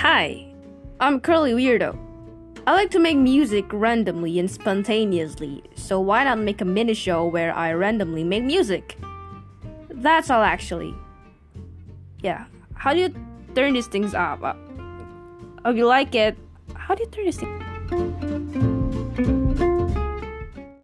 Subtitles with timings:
[0.00, 0.46] Hi,
[0.98, 1.94] I'm Curly Weirdo.
[2.66, 7.26] I like to make music randomly and spontaneously, so why not make a mini show
[7.26, 8.96] where I randomly make music?
[9.90, 10.94] That's all actually.
[12.22, 13.14] Yeah, how do you
[13.54, 14.42] turn these things up?
[14.42, 14.54] Uh,
[15.66, 16.34] oh, you like it,
[16.74, 18.29] how do you turn these things?